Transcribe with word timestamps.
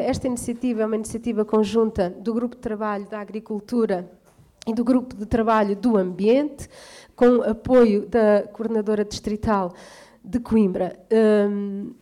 esta 0.00 0.26
iniciativa 0.26 0.82
é 0.82 0.86
uma 0.86 0.96
iniciativa 0.96 1.44
conjunta 1.44 2.10
do 2.10 2.32
Grupo 2.34 2.56
de 2.56 2.62
Trabalho 2.62 3.08
da 3.08 3.20
Agricultura 3.20 4.10
e 4.66 4.74
do 4.74 4.84
Grupo 4.84 5.14
de 5.14 5.26
Trabalho 5.26 5.74
do 5.74 5.96
Ambiente, 5.96 6.68
com 7.16 7.42
apoio 7.42 8.06
da 8.06 8.42
Coordenadora 8.52 9.04
Distrital 9.04 9.72
de 10.22 10.38
Coimbra. 10.40 10.98
Um, 11.50 11.94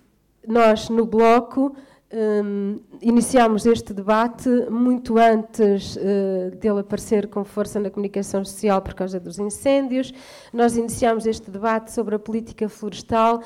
nós, 0.46 0.88
no 0.88 1.06
Bloco, 1.06 1.77
um, 2.13 2.81
iniciámos 3.01 3.67
este 3.67 3.92
debate 3.92 4.49
muito 4.71 5.19
antes 5.19 5.97
uh, 5.97 6.56
dele 6.56 6.81
aparecer 6.81 7.28
com 7.28 7.44
força 7.44 7.81
na 7.81 7.90
comunicação 7.90 8.44
social 8.44 8.81
por 8.81 8.94
causa 8.94 9.19
dos 9.19 9.38
incêndios. 9.38 10.13
Nós 10.53 10.76
iniciámos 10.76 11.26
este 11.26 11.51
debate 11.51 11.92
sobre 11.92 12.15
a 12.15 12.19
política 12.19 12.69
florestal. 12.69 13.42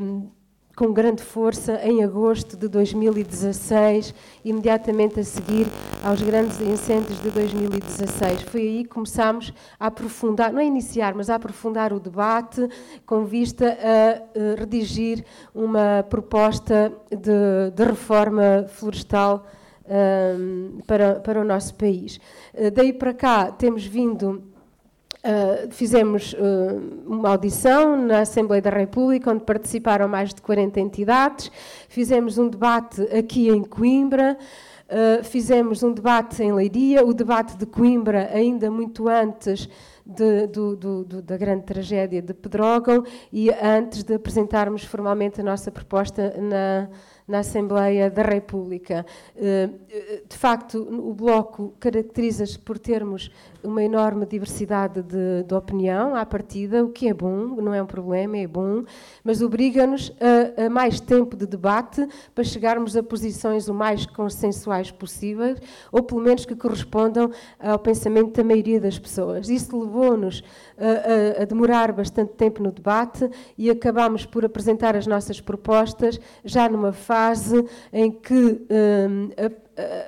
Um, 0.00 0.28
com 0.76 0.92
grande 0.92 1.22
força 1.22 1.80
em 1.84 2.02
agosto 2.02 2.56
de 2.56 2.68
2016, 2.68 4.14
imediatamente 4.44 5.20
a 5.20 5.24
seguir 5.24 5.66
aos 6.02 6.20
grandes 6.20 6.60
incêndios 6.60 7.20
de 7.22 7.30
2016. 7.30 8.42
Foi 8.42 8.60
aí 8.60 8.82
que 8.82 8.90
começámos 8.90 9.52
a 9.78 9.86
aprofundar, 9.86 10.52
não 10.52 10.60
a 10.60 10.64
iniciar, 10.64 11.14
mas 11.14 11.30
a 11.30 11.36
aprofundar 11.36 11.92
o 11.92 12.00
debate 12.00 12.68
com 13.06 13.24
vista 13.24 13.78
a 13.80 14.58
redigir 14.58 15.24
uma 15.54 16.04
proposta 16.08 16.92
de, 17.10 17.70
de 17.74 17.84
reforma 17.84 18.66
florestal 18.68 19.46
um, 19.86 20.80
para, 20.86 21.20
para 21.20 21.40
o 21.40 21.44
nosso 21.44 21.74
país. 21.74 22.18
Uh, 22.54 22.70
daí 22.70 22.92
para 22.92 23.12
cá 23.12 23.50
temos 23.52 23.84
vindo 23.84 24.53
Uh, 25.24 25.72
fizemos 25.72 26.34
uh, 26.34 27.06
uma 27.06 27.30
audição 27.30 27.96
na 27.96 28.20
Assembleia 28.20 28.60
da 28.60 28.68
República, 28.68 29.30
onde 29.30 29.42
participaram 29.42 30.06
mais 30.06 30.34
de 30.34 30.42
40 30.42 30.78
entidades. 30.78 31.50
Fizemos 31.88 32.36
um 32.36 32.46
debate 32.46 33.00
aqui 33.04 33.48
em 33.48 33.64
Coimbra. 33.64 34.36
Uh, 34.84 35.24
fizemos 35.24 35.82
um 35.82 35.92
debate 35.92 36.42
em 36.42 36.52
Leiria, 36.52 37.04
o 37.04 37.14
debate 37.14 37.56
de 37.56 37.64
Coimbra, 37.64 38.28
ainda 38.32 38.70
muito 38.70 39.08
antes 39.08 39.66
de, 40.04 40.46
do, 40.46 40.76
do, 40.76 41.04
do, 41.04 41.22
da 41.22 41.36
grande 41.36 41.64
tragédia 41.64 42.20
de 42.20 42.34
Pedrógão 42.34 43.04
e 43.32 43.50
antes 43.50 44.02
de 44.02 44.14
apresentarmos 44.14 44.84
formalmente 44.84 45.40
a 45.40 45.44
nossa 45.44 45.70
proposta 45.70 46.34
na, 46.38 46.88
na 47.26 47.38
Assembleia 47.38 48.10
da 48.10 48.22
República. 48.22 49.06
Eh, 49.34 49.70
eh, 49.90 50.22
de 50.28 50.36
facto, 50.36 50.76
o 50.78 51.14
Bloco 51.14 51.74
caracteriza-se 51.80 52.58
por 52.58 52.78
termos 52.78 53.30
uma 53.62 53.82
enorme 53.82 54.26
diversidade 54.26 55.02
de, 55.02 55.42
de, 55.42 55.54
opinião 55.54 56.14
à 56.14 56.26
partida, 56.26 56.84
o 56.84 56.90
que 56.90 57.08
é 57.08 57.14
bom, 57.14 57.56
não 57.62 57.72
é 57.72 57.82
um 57.82 57.86
problema, 57.86 58.36
é 58.36 58.46
bom, 58.46 58.84
mas 59.22 59.40
obriga-nos 59.40 60.12
a, 60.20 60.66
a, 60.66 60.70
mais 60.70 61.00
tempo 61.00 61.34
de 61.34 61.46
debate 61.46 62.06
para 62.34 62.44
chegarmos 62.44 62.94
a 62.94 63.02
posições 63.02 63.68
o 63.68 63.74
mais 63.74 64.04
consensuais 64.04 64.73
possíveis, 64.90 65.58
ou 65.92 66.02
pelo 66.02 66.20
menos 66.20 66.44
que 66.44 66.54
correspondam 66.54 67.30
ao 67.58 67.78
pensamento 67.78 68.32
da 68.32 68.44
maioria 68.44 68.80
das 68.80 68.98
pessoas. 68.98 69.48
Isso 69.48 69.78
levou-nos 69.78 70.42
a, 70.78 71.40
a, 71.40 71.42
a 71.42 71.44
demorar 71.44 71.92
bastante 71.92 72.32
tempo 72.32 72.62
no 72.62 72.72
debate 72.72 73.28
e 73.56 73.70
acabámos 73.70 74.26
por 74.26 74.44
apresentar 74.44 74.96
as 74.96 75.06
nossas 75.06 75.40
propostas 75.40 76.20
já 76.44 76.68
numa 76.68 76.92
fase 76.92 77.64
em 77.92 78.10
que 78.10 78.34
um, 78.34 79.30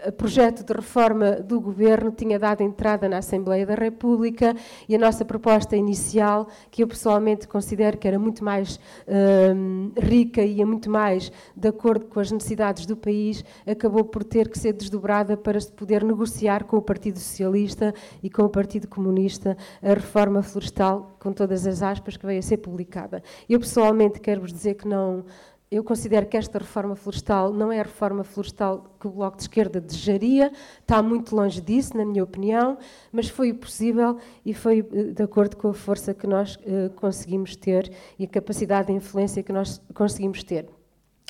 o 0.07 0.13
projeto 0.13 0.65
de 0.65 0.73
reforma 0.73 1.33
do 1.33 1.61
governo 1.61 2.13
tinha 2.13 2.39
dado 2.39 2.63
entrada 2.63 3.09
na 3.09 3.19
Assembleia 3.19 3.67
da 3.67 3.75
República 3.75 4.55
e 4.89 4.95
a 4.95 4.99
nossa 4.99 5.25
proposta 5.25 5.77
inicial, 5.77 6.49
que 6.71 6.83
eu 6.83 6.89
pessoalmente 6.89 7.49
considero 7.49 7.99
que 7.99 8.07
era 8.07 8.19
muito 8.19 8.45
mais 8.45 8.79
hum, 9.09 9.91
rica 9.99 10.43
e 10.43 10.59
ia 10.59 10.67
muito 10.67 10.91
mais 10.91 11.33
de 11.55 11.69
acordo 11.69 12.07
com 12.07 12.21
as 12.21 12.31
necessidades 12.31 12.87
do 12.87 12.97
país, 12.97 13.45
acabou 13.67 14.05
por 14.05 14.23
ter 14.23 14.49
que 14.49 14.59
ser 14.59 14.73
desdobrada 14.73 15.37
para 15.37 15.61
se 15.61 15.73
poder 15.73 16.05
negociar 16.05 16.65
com 16.65 16.77
o 16.77 16.83
Partido 16.83 17.19
Socialista 17.19 17.93
e 18.23 18.31
com 18.31 18.43
o 18.43 18.49
Partido 18.49 18.87
Comunista 18.87 19.57
a 19.83 19.95
reforma 19.95 20.43
florestal, 20.43 21.17
com 21.19 21.33
todas 21.33 21.67
as 21.67 21.83
aspas, 21.83 22.17
que 22.17 22.27
veio 22.27 22.39
a 22.39 22.43
ser 22.43 22.59
publicada. 22.59 23.23
Eu 23.49 23.59
pessoalmente 23.59 24.21
quero 24.21 24.41
vos 24.41 24.53
dizer 24.53 24.75
que 24.75 24.87
não 24.87 25.25
eu 25.71 25.83
considero 25.83 26.27
que 26.27 26.37
esta 26.37 26.59
reforma 26.59 26.95
florestal 26.95 27.53
não 27.53 27.73
é 27.73 27.81
a 27.81 27.83
reforma 27.83 28.23
florestal 28.23 28.97
que 29.01 29.09
o 29.09 29.11
Bloco 29.11 29.37
de 29.37 29.43
Esquerda 29.43 29.81
desejaria, 29.81 30.53
está 30.81 31.03
muito 31.03 31.35
longe 31.35 31.61
disso, 31.61 31.97
na 31.97 32.05
minha 32.05 32.23
opinião, 32.23 32.79
mas 33.11 33.29
foi 33.29 33.53
possível 33.53 34.17
e 34.45 34.55
foi 34.55 34.79
eh, 34.93 35.03
de 35.13 35.23
acordo 35.23 35.57
com 35.57 35.69
a 35.69 35.75
força 35.75 36.15
que 36.15 36.27
nós 36.27 36.55
uh, 36.57 36.91
conseguimos 36.95 37.57
ter 37.57 37.91
e 38.19 38.25
a 38.25 38.29
capacidade 38.29 38.89
de 38.89 38.93
influência 38.93 39.43
que 39.43 39.53
nós 39.53 39.81
conseguimos 39.93 40.45
ter. 40.45 40.76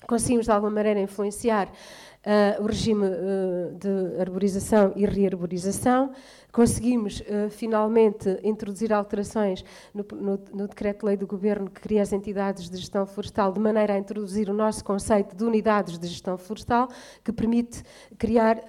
Conseguimos, 0.04 0.44
de 0.44 0.52
alguma 0.52 0.70
maneira, 0.70 1.00
influenciar 1.00 1.68
uh, 1.68 2.62
o 2.62 2.66
regime 2.66 3.06
uh, 3.06 3.74
de 3.78 4.20
arborização 4.20 4.92
e 4.94 5.06
rearborização, 5.06 6.12
conseguimos 6.52 7.20
uh, 7.20 7.50
finalmente 7.50 8.38
introduzir 8.42 8.92
alterações 8.92 9.64
no, 9.94 10.04
no, 10.12 10.40
no 10.52 10.68
decreto-lei 10.68 11.16
do 11.16 11.26
governo 11.26 11.70
que 11.70 11.80
cria 11.80 12.02
as 12.02 12.12
entidades 12.12 12.68
de 12.68 12.76
gestão 12.76 13.06
florestal, 13.06 13.52
de 13.52 13.58
maneira 13.60 13.94
a 13.94 13.98
introduzir 13.98 14.50
o 14.50 14.54
nosso 14.54 14.84
conceito 14.84 15.34
de 15.34 15.44
unidades 15.44 15.98
de 15.98 16.06
gestão 16.06 16.36
florestal, 16.36 16.88
que 17.24 17.32
permite 17.32 17.82
criar 18.18 18.60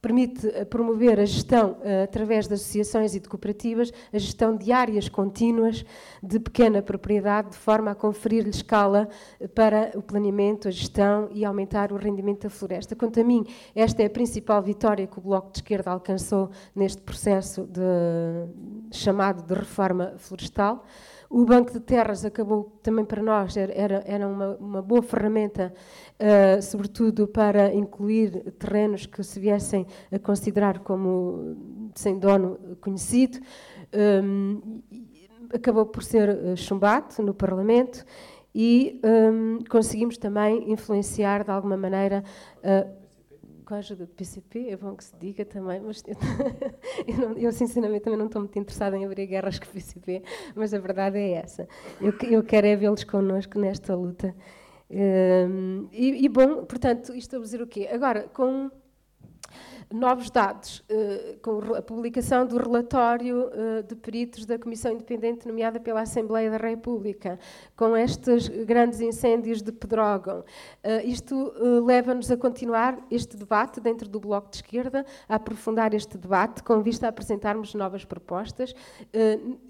permite 0.00 0.46
eh, 0.48 0.64
promover 0.64 1.18
a 1.18 1.24
gestão 1.24 1.72
uh, 1.72 2.04
através 2.04 2.46
de 2.46 2.54
associações 2.54 3.14
e 3.14 3.20
de 3.20 3.28
cooperativas, 3.28 3.92
a 4.12 4.18
gestão 4.18 4.56
de 4.56 4.70
áreas 4.70 5.08
contínuas 5.08 5.84
de 6.22 6.38
pequena 6.38 6.80
propriedade, 6.80 7.50
de 7.50 7.56
forma 7.56 7.90
a 7.90 7.94
conferir-lhe 7.94 8.50
escala 8.50 9.08
uh, 9.40 9.48
para 9.48 9.90
o 9.96 10.02
planeamento, 10.02 10.68
a 10.68 10.70
gestão 10.70 11.28
e 11.32 11.44
aumentar 11.44 11.92
o 11.92 11.96
rendimento 11.96 12.42
da 12.42 12.50
floresta. 12.50 12.94
Quanto 12.94 13.20
a 13.20 13.24
mim, 13.24 13.44
esta 13.74 14.02
é 14.02 14.06
a 14.06 14.10
principal 14.10 14.62
vitória 14.62 15.06
que 15.06 15.18
o 15.18 15.22
Bloco 15.22 15.50
de 15.50 15.58
Esquerda 15.58 15.90
alcançou 15.90 16.50
neste 16.74 17.02
processo 17.02 17.66
de, 17.66 17.80
chamado 18.96 19.42
de 19.42 19.54
reforma 19.54 20.14
florestal. 20.16 20.84
O 21.30 21.44
Banco 21.44 21.72
de 21.72 21.80
Terras 21.80 22.24
acabou 22.24 22.78
também 22.82 23.04
para 23.04 23.22
nós, 23.22 23.54
era, 23.56 24.02
era 24.06 24.26
uma, 24.26 24.56
uma 24.56 24.82
boa 24.82 25.02
ferramenta, 25.02 25.74
uh, 26.18 26.62
sobretudo 26.62 27.28
para 27.28 27.74
incluir 27.74 28.52
terrenos 28.52 29.04
que 29.04 29.22
se 29.22 29.38
viessem 29.38 29.86
a 30.10 30.18
considerar 30.18 30.78
como 30.78 31.90
sem 31.94 32.18
dono 32.18 32.58
conhecido. 32.80 33.38
Um, 34.22 34.80
acabou 35.52 35.84
por 35.84 36.02
ser 36.02 36.30
uh, 36.30 36.56
chumbado 36.56 37.22
no 37.22 37.34
Parlamento 37.34 38.04
e 38.54 39.00
um, 39.04 39.58
conseguimos 39.68 40.16
também 40.16 40.72
influenciar 40.72 41.44
de 41.44 41.50
alguma 41.50 41.76
maneira 41.76 42.24
uh, 42.58 43.07
com 43.68 43.74
a 43.74 43.78
ajuda 43.78 44.06
do 44.06 44.14
PCP, 44.14 44.70
é 44.70 44.76
bom 44.78 44.96
que 44.96 45.04
se 45.04 45.14
diga 45.20 45.44
também, 45.44 45.78
mas 45.78 46.02
eu, 46.06 46.16
eu, 47.06 47.16
não, 47.18 47.36
eu 47.36 47.52
sinceramente 47.52 48.00
também 48.00 48.18
não 48.18 48.24
estou 48.24 48.40
muito 48.40 48.58
interessada 48.58 48.96
em 48.96 49.04
abrir 49.04 49.26
guerras 49.26 49.58
com 49.58 49.66
o 49.66 49.68
PCP, 49.68 50.22
mas 50.54 50.72
a 50.72 50.78
verdade 50.78 51.18
é 51.18 51.32
essa. 51.32 51.68
Eu, 52.00 52.14
eu 52.30 52.42
quero 52.42 52.66
é 52.66 52.74
vê-los 52.74 53.04
connosco 53.04 53.58
nesta 53.58 53.94
luta. 53.94 54.34
Um, 54.90 55.86
e, 55.92 56.24
e, 56.24 56.28
bom, 56.30 56.64
portanto, 56.64 57.14
isto 57.14 57.36
a 57.36 57.40
dizer 57.40 57.60
o 57.60 57.66
quê? 57.66 57.86
Agora, 57.92 58.22
com 58.28 58.70
novos 59.92 60.30
dados, 60.30 60.80
uh, 60.90 61.38
com 61.40 61.74
a 61.74 61.82
publicação 61.82 62.46
do 62.46 62.58
relatório 62.58 63.46
uh, 63.46 63.82
de 63.82 63.94
peritos 63.96 64.44
da 64.44 64.58
Comissão 64.58 64.92
Independente 64.92 65.46
nomeada 65.46 65.80
pela 65.80 66.02
Assembleia 66.02 66.50
da 66.50 66.56
República, 66.58 67.38
com 67.74 67.96
estes 67.96 68.48
grandes 68.48 69.00
incêndios 69.00 69.62
de 69.62 69.72
Pedrógão. 69.72 70.40
Uh, 70.40 71.06
isto 71.06 71.52
leva-nos 71.84 72.30
a 72.30 72.36
continuar 72.36 72.98
este 73.10 73.36
debate 73.36 73.80
dentro 73.80 74.08
do 74.08 74.20
Bloco 74.20 74.50
de 74.50 74.56
Esquerda, 74.56 75.04
a 75.28 75.36
aprofundar 75.36 75.94
este 75.94 76.18
debate 76.18 76.62
com 76.62 76.82
vista 76.82 77.06
a 77.06 77.08
apresentarmos 77.08 77.74
novas 77.74 78.04
propostas 78.04 78.74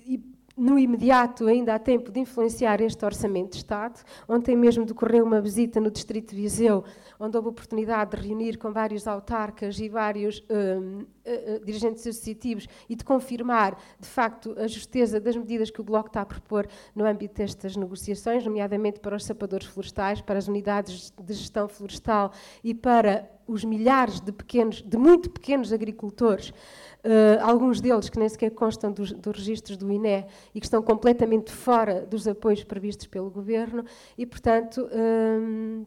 e 0.05 0.38
no 0.59 0.79
imediato 0.79 1.47
ainda 1.47 1.75
há 1.75 1.79
tempo 1.79 2.11
de 2.11 2.21
influenciar 2.21 2.81
este 2.81 3.05
Orçamento 3.05 3.53
de 3.53 3.59
Estado. 3.59 4.01
Ontem 4.29 4.57
mesmo 4.57 4.85
decorreu 4.85 5.25
uma 5.25 5.41
visita 5.41 5.81
no 5.81 5.91
Distrito 5.91 6.35
de 6.35 6.43
Viseu, 6.43 6.85
onde 7.19 7.37
houve 7.37 7.49
oportunidade 7.49 8.17
de 8.17 8.29
reunir 8.29 8.59
com 8.59 8.73
vários 8.73 9.07
autarcas 9.07 9.79
e 9.79 9.89
vários 9.89 10.45
um, 10.51 11.07
uh, 11.29 11.57
uh, 11.57 11.65
dirigentes 11.65 12.07
associativos 12.07 12.67
e 12.89 12.97
de 12.97 13.05
confirmar, 13.05 13.79
de 14.01 14.09
facto, 14.09 14.55
a 14.59 14.67
justeza 14.67 15.21
das 15.21 15.37
medidas 15.37 15.71
que 15.71 15.81
o 15.81 15.85
Bloco 15.85 16.09
está 16.09 16.23
a 16.23 16.27
propor 16.27 16.67
no 16.95 17.05
âmbito 17.05 17.35
destas 17.35 17.77
negociações, 17.77 18.45
nomeadamente 18.45 19.01
para 19.01 19.17
os 19.17 19.25
sapadores 19.25 19.67
florestais, 19.67 20.21
para 20.21 20.39
as 20.39 20.49
unidades 20.49 21.13
de 21.21 21.35
gestão 21.35 21.69
florestal 21.69 22.33
e 22.65 22.75
para 22.75 23.31
os 23.47 23.65
milhares 23.65 24.21
de 24.21 24.31
pequenos, 24.31 24.83
de 24.83 24.97
muito 24.99 25.31
pequenos 25.31 25.73
agricultores 25.73 26.53
Uh, 26.99 27.39
alguns 27.43 27.81
deles 27.81 28.09
que 28.09 28.19
nem 28.19 28.29
sequer 28.29 28.51
constam 28.51 28.91
dos, 28.91 29.13
dos 29.13 29.37
registros 29.37 29.77
do 29.77 29.91
INE 29.91 30.27
e 30.53 30.59
que 30.59 30.67
estão 30.67 30.83
completamente 30.83 31.53
fora 31.53 32.05
dos 32.05 32.27
apoios 32.27 32.65
previstos 32.65 33.07
pelo 33.07 33.31
governo, 33.31 33.85
e, 34.17 34.27
portanto, 34.27 34.79
uh, 34.79 35.87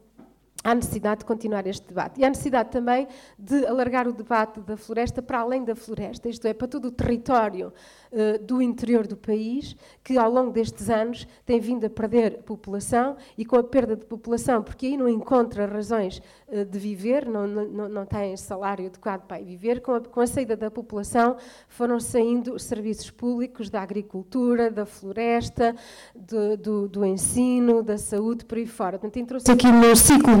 há 0.62 0.74
necessidade 0.74 1.20
de 1.20 1.24
continuar 1.24 1.66
este 1.66 1.86
debate. 1.86 2.20
E 2.20 2.24
há 2.24 2.28
necessidade 2.28 2.70
também 2.70 3.08
de 3.38 3.66
alargar 3.66 4.06
o 4.06 4.12
debate 4.12 4.60
da 4.60 4.76
floresta 4.76 5.20
para 5.20 5.40
além 5.40 5.64
da 5.64 5.74
floresta, 5.74 6.28
isto 6.28 6.46
é, 6.46 6.54
para 6.54 6.68
todo 6.68 6.86
o 6.86 6.90
território 6.90 7.72
uh, 8.12 8.42
do 8.44 8.62
interior 8.62 9.06
do 9.06 9.16
país, 9.16 9.76
que 10.02 10.16
ao 10.16 10.30
longo 10.30 10.50
destes 10.50 10.88
anos 10.88 11.26
tem 11.44 11.58
vindo 11.60 11.84
a 11.84 11.90
perder 11.90 12.42
população 12.42 13.16
e 13.36 13.44
com 13.44 13.56
a 13.56 13.64
perda 13.64 13.96
de 13.96 14.04
população, 14.04 14.62
porque 14.62 14.86
aí 14.86 14.96
não 14.96 15.08
encontra 15.08 15.66
razões 15.66 16.22
uh, 16.48 16.64
de 16.64 16.78
viver, 16.78 17.26
não, 17.26 17.46
não, 17.46 17.88
não 17.88 18.06
tem 18.06 18.36
salário 18.36 18.86
adequado 18.86 19.26
para 19.26 19.42
viver, 19.42 19.80
com 19.80 19.94
a, 19.94 20.00
com 20.00 20.20
a 20.20 20.26
saída 20.26 20.56
da 20.56 20.70
população 20.70 21.36
foram 21.68 21.98
saindo 21.98 22.54
os 22.54 22.64
serviços 22.64 23.10
públicos 23.10 23.70
da 23.70 23.82
agricultura, 23.82 24.70
da 24.70 24.86
floresta, 24.86 25.74
do, 26.14 26.56
do, 26.56 26.88
do 26.88 27.04
ensino, 27.04 27.82
da 27.82 27.98
saúde, 27.98 28.44
por 28.44 28.58
aí 28.58 28.66
fora. 28.66 28.98
Portanto, 28.98 29.16
entrou-se 29.18 29.50
aqui 29.50 29.70
num 29.70 29.94
ciclo 29.96 30.36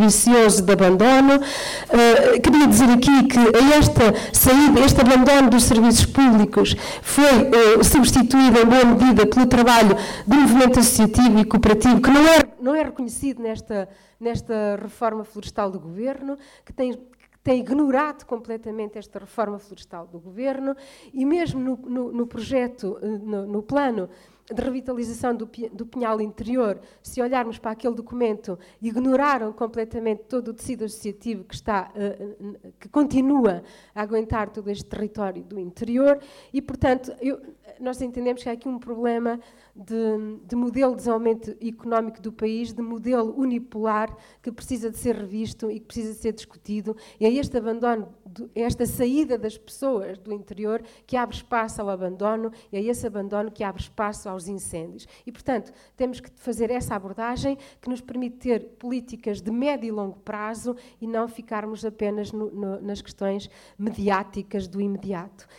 de 0.62 0.72
abandono. 0.72 1.36
Uh, 1.36 2.40
queria 2.40 2.66
dizer 2.66 2.90
aqui 2.90 3.24
que 3.24 3.38
esta 3.74 4.14
saída, 4.32 4.80
este 4.80 5.00
abandono 5.00 5.50
dos 5.50 5.64
serviços 5.64 6.06
públicos 6.06 6.74
foi 7.02 7.24
uh, 7.24 7.84
substituído 7.84 8.60
em 8.60 8.64
boa 8.64 8.84
medida 8.84 9.26
pelo 9.26 9.46
trabalho 9.46 9.96
do 10.26 10.36
movimento 10.36 10.78
associativo 10.78 11.38
e 11.38 11.44
cooperativo, 11.44 12.00
que 12.00 12.10
não 12.10 12.26
é, 12.26 12.38
não 12.60 12.74
é 12.74 12.82
reconhecido 12.82 13.42
nesta, 13.42 13.88
nesta 14.20 14.78
reforma 14.80 15.24
florestal 15.24 15.70
do 15.70 15.80
governo, 15.80 16.36
que 16.64 16.72
tem 16.72 16.98
tem 17.42 17.58
ignorado 17.58 18.24
completamente 18.24 18.98
esta 18.98 19.18
reforma 19.18 19.58
florestal 19.58 20.06
do 20.06 20.18
governo 20.18 20.76
e 21.12 21.24
mesmo 21.24 21.60
no, 21.60 21.76
no, 21.76 22.12
no 22.12 22.26
projeto, 22.26 22.98
eh, 23.02 23.06
no, 23.06 23.46
no, 23.46 23.62
plano 23.62 24.08
de 24.50 24.62
revitalização 24.62 25.34
do, 25.34 25.48
do 25.72 25.86
Pinhal 25.86 26.20
Interior, 26.20 26.80
se 27.02 27.20
olharmos 27.22 27.58
para 27.58 27.70
aquele 27.70 27.94
documento, 27.94 28.58
ignoraram 28.80 29.52
completamente 29.52 30.24
todo 30.24 30.48
o 30.48 30.54
tecido 30.54 30.84
associativo 30.84 31.44
que, 31.44 31.54
está, 31.54 31.92
uh, 31.94 32.72
que 32.78 32.88
continua 32.88 33.62
a 33.94 34.02
aguentar 34.02 34.50
todo 34.50 34.68
este 34.68 34.84
território 34.84 35.42
do 35.42 35.58
interior 35.58 36.18
e, 36.52 36.60
portanto, 36.60 37.14
eu, 37.20 37.40
nós 37.80 38.00
entendemos 38.00 38.42
que 38.42 38.48
há 38.48 38.52
aqui 38.52 38.68
um 38.68 38.78
problema 38.78 39.38
de, 39.74 40.38
de, 40.44 40.54
modelo 40.56 40.92
de 40.92 40.98
desenvolvimento 40.98 41.56
económico 41.60 42.20
do 42.20 42.32
país, 42.32 42.72
de 42.72 42.82
modelo 42.82 43.34
unipolar, 43.38 44.14
que 44.42 44.52
precisa 44.52 44.90
de 44.90 44.98
ser 44.98 45.16
revisto 45.16 45.70
e 45.70 45.80
que 45.80 45.86
precisa 45.86 46.12
de 46.12 46.18
ser 46.18 46.32
discutido. 46.32 46.96
E 47.18 47.26
é 47.26 47.32
este 47.32 47.56
abandono, 47.56 48.08
é 48.54 48.62
esta 48.62 48.84
saída 48.86 49.38
das 49.38 49.56
pessoas 49.56 50.18
do 50.18 50.32
interior 50.32 50.82
que 51.06 51.16
abre 51.16 51.36
espaço 51.36 51.80
ao 51.80 51.88
abandono, 51.88 52.52
e 52.70 52.76
é 52.76 52.82
esse 52.82 53.06
abandono 53.06 53.50
que 53.50 53.64
abre 53.64 53.82
espaço 53.82 54.28
aos 54.28 54.48
incêndios. 54.48 55.06
E, 55.26 55.32
portanto, 55.32 55.72
temos 55.96 56.20
que 56.20 56.30
fazer 56.36 56.70
essa 56.70 56.94
abordagem 56.94 57.56
que 57.80 57.88
nos 57.88 58.00
permite 58.00 58.36
ter 58.36 58.60
políticas 58.78 59.40
de 59.40 59.50
médio 59.50 59.88
e 59.88 59.90
longo 59.90 60.18
prazo 60.20 60.76
e 61.00 61.06
não 61.06 61.28
ficarmos 61.28 61.84
apenas 61.84 62.32
no, 62.32 62.50
no, 62.50 62.80
nas 62.80 63.00
questões 63.00 63.48
mediáticas 63.78 64.66
do 64.68 64.80
imediato. 64.80 65.46